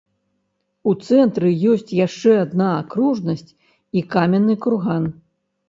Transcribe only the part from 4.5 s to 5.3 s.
курган.